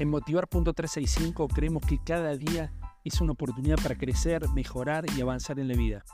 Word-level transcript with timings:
En 0.00 0.10
Motivar.365 0.10 1.46
creemos 1.54 1.84
que 1.86 1.98
cada 2.02 2.36
día 2.36 2.72
es 3.04 3.20
una 3.20 3.32
oportunidad 3.32 3.76
para 3.80 3.96
crecer, 3.96 4.48
mejorar 4.48 5.04
y 5.16 5.20
avanzar 5.20 5.60
en 5.60 5.68
la 5.68 5.74
vida. 5.74 6.04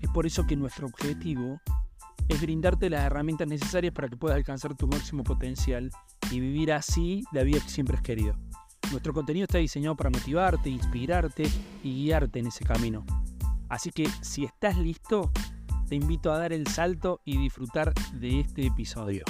Es 0.00 0.08
por 0.10 0.26
eso 0.26 0.46
que 0.46 0.54
nuestro 0.54 0.86
objetivo 0.86 1.60
es 2.28 2.40
brindarte 2.40 2.88
las 2.88 3.04
herramientas 3.04 3.48
necesarias 3.48 3.92
para 3.92 4.08
que 4.08 4.16
puedas 4.16 4.36
alcanzar 4.36 4.76
tu 4.76 4.86
máximo 4.86 5.24
potencial 5.24 5.90
y 6.30 6.38
vivir 6.38 6.72
así 6.72 7.24
la 7.32 7.42
vida 7.42 7.58
que 7.60 7.68
siempre 7.68 7.96
has 7.96 8.02
querido. 8.02 8.36
Nuestro 8.92 9.12
contenido 9.12 9.44
está 9.44 9.58
diseñado 9.58 9.96
para 9.96 10.10
motivarte, 10.10 10.70
inspirarte 10.70 11.48
y 11.82 12.04
guiarte 12.04 12.38
en 12.38 12.46
ese 12.46 12.64
camino. 12.64 13.04
Así 13.68 13.90
que 13.90 14.08
si 14.20 14.44
estás 14.44 14.78
listo, 14.78 15.32
te 15.88 15.96
invito 15.96 16.32
a 16.32 16.38
dar 16.38 16.52
el 16.52 16.68
salto 16.68 17.20
y 17.24 17.38
disfrutar 17.38 17.92
de 18.12 18.40
este 18.40 18.66
episodio. 18.66 19.24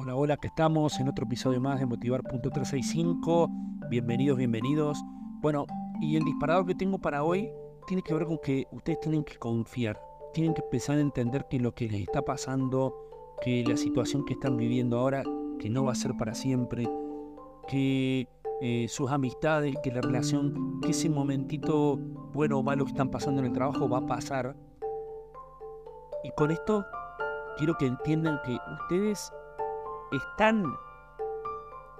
Hola, 0.00 0.14
hola, 0.14 0.36
que 0.36 0.46
estamos 0.46 1.00
en 1.00 1.08
otro 1.08 1.24
episodio 1.24 1.60
más 1.60 1.80
de 1.80 1.86
Motivar.365. 1.86 3.48
Bienvenidos, 3.90 4.38
bienvenidos. 4.38 5.02
Bueno, 5.40 5.66
y 6.00 6.14
el 6.14 6.22
disparador 6.22 6.66
que 6.66 6.76
tengo 6.76 7.00
para 7.00 7.24
hoy 7.24 7.50
tiene 7.88 8.04
que 8.04 8.14
ver 8.14 8.24
con 8.24 8.38
que 8.38 8.68
ustedes 8.70 9.00
tienen 9.00 9.24
que 9.24 9.36
confiar, 9.38 10.00
tienen 10.32 10.54
que 10.54 10.62
empezar 10.62 10.98
a 10.98 11.00
entender 11.00 11.48
que 11.50 11.58
lo 11.58 11.74
que 11.74 11.88
les 11.88 12.02
está 12.02 12.22
pasando, 12.22 12.94
que 13.42 13.64
la 13.64 13.76
situación 13.76 14.24
que 14.24 14.34
están 14.34 14.56
viviendo 14.56 15.00
ahora, 15.00 15.24
que 15.58 15.68
no 15.68 15.82
va 15.82 15.90
a 15.90 15.96
ser 15.96 16.12
para 16.16 16.32
siempre, 16.32 16.88
que 17.66 18.28
eh, 18.60 18.86
sus 18.88 19.10
amistades, 19.10 19.74
que 19.82 19.90
la 19.90 20.00
relación, 20.00 20.80
que 20.80 20.90
ese 20.90 21.10
momentito 21.10 21.96
bueno 22.32 22.60
o 22.60 22.62
malo 22.62 22.84
que 22.84 22.92
están 22.92 23.10
pasando 23.10 23.40
en 23.40 23.48
el 23.48 23.52
trabajo 23.52 23.88
va 23.88 23.98
a 23.98 24.06
pasar. 24.06 24.54
Y 26.22 26.30
con 26.36 26.52
esto 26.52 26.86
quiero 27.56 27.76
que 27.76 27.86
entiendan 27.86 28.38
que 28.44 28.56
ustedes 28.80 29.32
están 30.12 30.64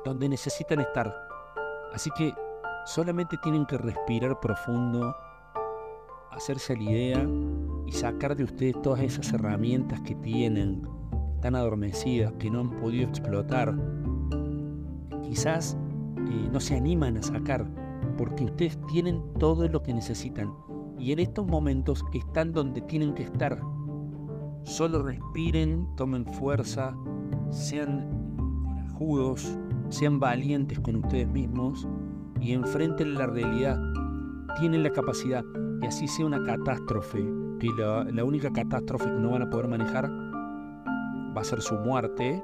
donde 0.05 0.29
necesitan 0.29 0.81
estar. 0.81 1.15
Así 1.93 2.11
que 2.17 2.35
solamente 2.87 3.37
tienen 3.39 3.67
que 3.67 3.79
respirar 3.79 4.41
profundo, 4.41 5.15
hacerse 6.31 6.77
la 6.77 6.83
idea 6.83 7.29
y 7.87 7.93
sacar 7.93 8.37
de 8.37 8.45
ustedes 8.45 8.81
todas 8.83 9.01
esas 9.01 9.33
herramientas 9.33 10.01
que 10.01 10.15
tienen, 10.15 10.83
tan 11.41 11.55
adormecidas, 11.55 12.33
que 12.39 12.51
no 12.51 12.61
han 12.61 12.71
podido 12.81 13.09
explotar. 13.09 13.75
Quizás 15.23 15.77
eh, 16.17 16.49
no 16.53 16.61
se 16.61 16.77
animan 16.77 17.17
a 17.17 17.23
sacar, 17.23 17.67
porque 18.17 18.45
ustedes 18.45 18.79
tienen 18.87 19.23
todo 19.39 19.69
lo 19.69 19.83
que 19.83 19.95
necesitan. 19.95 20.55
Y 20.99 21.13
en 21.13 21.21
estos 21.21 21.47
momentos 21.47 22.05
están 22.13 22.53
donde 22.53 22.81
tienen 22.83 23.15
que 23.15 23.23
estar. 23.23 23.61
Solo 24.65 25.03
respiren, 25.03 25.87
tomen 25.97 26.27
fuerza, 26.27 26.95
sean 27.51 28.07
corajudos, 28.65 29.59
sean 29.89 30.21
valientes 30.21 30.79
con 30.81 30.97
ustedes 30.97 31.29
mismos 31.29 31.87
y 32.41 32.53
enfrenten 32.53 33.15
la 33.15 33.27
realidad. 33.27 33.79
Tienen 34.59 34.83
la 34.83 34.91
capacidad, 34.91 35.45
y 35.83 35.87
así 35.87 36.09
sea 36.09 36.27
una 36.27 36.43
catástrofe, 36.43 37.25
que 37.61 37.69
la, 37.77 38.25
única 38.25 38.53
catástrofe 38.53 39.05
que 39.05 39.19
no 39.19 39.31
van 39.31 39.43
a 39.43 39.51
poder 39.51 39.69
manejar 39.69 40.11
va 41.37 41.41
a 41.41 41.45
ser 41.45 41.61
su 41.61 41.75
muerte, 41.77 42.43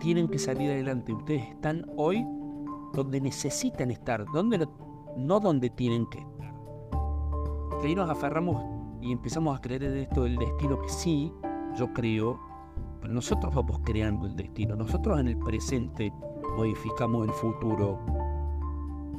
tienen 0.00 0.28
que 0.28 0.38
salir 0.38 0.70
adelante. 0.70 1.12
Ustedes 1.12 1.48
están 1.48 1.84
hoy 1.96 2.24
donde 2.94 3.20
necesitan 3.20 3.90
estar, 3.90 4.24
donde 4.32 4.66
no, 5.16 5.40
donde 5.40 5.70
tienen 5.70 6.06
que 6.06 6.18
estar. 6.18 6.54
Que 7.80 7.88
ahí 7.88 7.94
nos 7.94 8.08
aferramos 8.08 8.62
y 9.00 9.12
empezamos 9.12 9.56
a 9.56 9.60
creer 9.60 9.84
en 9.84 9.96
esto 9.98 10.24
del 10.24 10.36
destino 10.36 10.80
que 10.80 10.88
sí, 10.88 11.32
yo 11.76 11.92
creo, 11.92 12.40
nosotros 13.08 13.54
vamos 13.54 13.80
creando 13.84 14.26
el 14.26 14.36
destino. 14.36 14.76
Nosotros 14.76 15.18
en 15.20 15.28
el 15.28 15.38
presente 15.38 16.12
modificamos 16.56 17.26
el 17.26 17.32
futuro. 17.34 17.98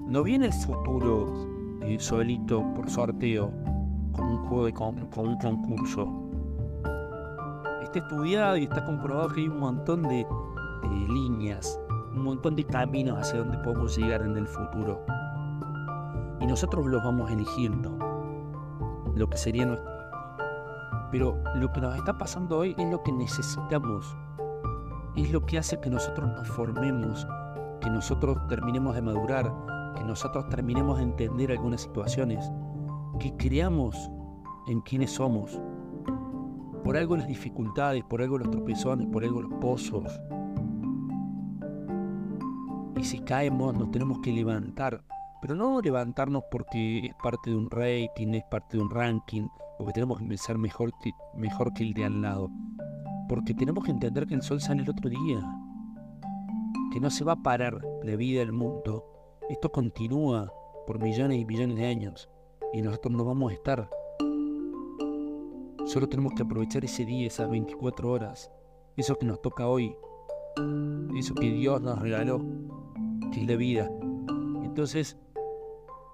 No 0.08 0.24
viene 0.24 0.48
el 0.48 0.54
futuro 0.54 1.80
eh, 1.82 1.98
solito 2.00 2.64
por 2.74 2.90
sorteo, 2.90 3.52
como 4.14 4.32
un 4.32 4.48
juego 4.48 4.66
de 4.66 4.74
con, 4.74 5.06
con 5.08 5.28
un 5.28 5.38
concurso. 5.38 6.08
Está 7.84 8.00
estudiado 8.00 8.58
y 8.58 8.64
está 8.64 8.86
comprobado 8.86 9.30
que 9.30 9.42
hay 9.42 9.48
un 9.48 9.60
montón 9.60 10.04
de, 10.04 10.26
de 10.84 11.14
líneas, 11.14 11.80
un 12.14 12.24
montón 12.24 12.56
de 12.56 12.64
caminos 12.66 13.18
hacia 13.18 13.40
donde 13.40 13.58
podemos 13.60 13.98
llegar 13.98 14.22
en 14.22 14.38
el 14.38 14.48
futuro. 14.48 15.06
Y 16.40 16.46
nosotros 16.46 16.86
los 16.86 17.04
vamos 17.04 17.32
eligiendo, 17.32 17.98
lo 19.16 19.30
que 19.30 19.38
sería 19.38 19.66
nuestro 19.66 19.97
pero 21.12 21.42
lo 21.56 21.72
que 21.72 21.82
nos 21.82 21.96
está 21.96 22.18
pasando 22.18 22.58
hoy 22.58 22.76
es 22.78 22.90
lo 22.90 23.02
que 23.04 23.12
necesitamos. 23.12 24.16
Es 25.16 25.32
lo 25.32 25.46
que 25.46 25.58
hace 25.58 25.80
que 25.80 25.90
nosotros 25.90 26.30
nos 26.30 26.48
formemos, 26.48 27.28
que 27.82 27.90
nosotros 27.90 28.38
terminemos 28.48 28.96
de 28.96 29.02
madurar, 29.02 29.52
que 29.96 30.04
nosotros 30.04 30.48
terminemos 30.50 30.98
de 30.98 31.04
entender 31.04 31.52
algunas 31.52 31.82
situaciones, 31.82 32.52
que 33.20 33.36
creamos 33.36 34.12
en 34.68 34.82
quienes 34.82 35.12
somos. 35.12 35.60
Por 36.84 36.98
algo 36.98 37.18
las 37.18 37.28
dificultades, 37.28 38.04
por 38.04 38.22
algo 38.22 38.38
los 38.38 38.52
tropezones, 38.52 39.08
por 39.08 39.24
algo 39.24 39.42
los 39.42 39.54
pozos. 39.56 40.20
Y 42.96 43.04
si 43.04 43.20
caemos 43.20 43.78
nos 43.78 43.92
tenemos 43.92 44.20
que 44.20 44.32
levantar, 44.32 45.04
pero 45.42 45.56
no 45.56 45.82
levantarnos 45.82 46.44
porque 46.50 47.08
es 47.08 47.16
parte 47.22 47.52
de 47.52 47.56
un 47.56 47.70
rating, 47.70 48.34
es 48.34 48.44
parte 48.46 48.78
de 48.78 48.84
un 48.84 48.90
ranking, 48.90 49.48
porque 49.78 49.94
tenemos 49.94 50.20
que 50.20 50.38
ser 50.38 50.58
mejor 50.58 50.92
que, 51.02 51.12
mejor 51.36 51.74
que 51.74 51.84
el 51.84 51.94
de 51.94 52.06
al 52.06 52.22
lado. 52.22 52.50
Porque 53.30 53.54
tenemos 53.54 53.84
que 53.84 53.92
entender 53.92 54.26
que 54.26 54.36
el 54.36 54.42
sol 54.42 54.62
sale 54.62 54.82
el 54.82 54.90
otro 54.90 55.10
día. 55.10 55.40
Que 56.92 57.00
no 57.00 57.10
se 57.10 57.24
va 57.24 57.34
a 57.34 57.44
parar 57.44 57.80
la 58.04 58.16
vida 58.16 58.40
del 58.40 58.54
mundo. 58.54 59.06
Esto 59.50 59.72
continúa 59.72 60.52
por 60.88 61.00
millones 61.02 61.40
y 61.40 61.46
millones 61.46 61.76
de 61.76 61.86
años. 61.86 62.30
Y 62.74 62.82
nosotros 62.82 63.14
no 63.14 63.26
vamos 63.26 63.52
a 63.52 63.56
estar. 63.56 63.90
Solo 65.86 66.10
tenemos 66.10 66.34
que 66.34 66.44
aprovechar 66.44 66.84
ese 66.84 67.06
día, 67.06 67.28
esas 67.28 67.50
24 67.50 68.12
horas. 68.12 68.52
Eso 68.96 69.16
que 69.18 69.26
nos 69.26 69.42
toca 69.42 69.68
hoy. 69.68 69.96
Eso 71.16 71.36
que 71.36 71.52
Dios 71.52 71.82
nos 71.82 72.00
regaló. 72.00 72.42
Que 73.32 73.42
es 73.42 73.48
la 73.48 73.56
vida. 73.56 73.90
Entonces, 74.64 75.18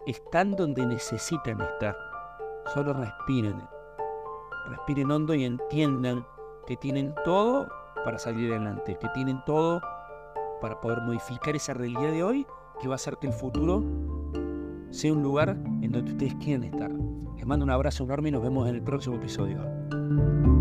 están 0.05 0.55
donde 0.55 0.85
necesitan 0.85 1.61
estar. 1.61 1.97
Solo 2.73 2.93
respiren. 2.93 3.61
Respiren 4.69 5.11
hondo 5.11 5.33
y 5.33 5.45
entiendan 5.45 6.25
que 6.67 6.77
tienen 6.77 7.13
todo 7.25 7.67
para 8.03 8.17
salir 8.17 8.51
adelante, 8.51 8.97
que 8.99 9.07
tienen 9.09 9.43
todo 9.45 9.81
para 10.61 10.79
poder 10.79 11.01
modificar 11.01 11.55
esa 11.55 11.73
realidad 11.73 12.11
de 12.11 12.23
hoy 12.23 12.47
que 12.79 12.87
va 12.87 12.93
a 12.93 12.95
hacer 12.95 13.17
que 13.17 13.27
el 13.27 13.33
futuro 13.33 13.83
sea 14.91 15.11
un 15.11 15.23
lugar 15.23 15.49
en 15.49 15.91
donde 15.91 16.11
ustedes 16.11 16.35
quieren 16.35 16.63
estar. 16.63 16.91
Les 17.35 17.45
mando 17.45 17.65
un 17.65 17.71
abrazo 17.71 18.03
enorme 18.03 18.29
y 18.29 18.31
nos 18.31 18.43
vemos 18.43 18.67
en 18.69 18.75
el 18.75 18.81
próximo 18.81 19.17
episodio. 19.17 20.52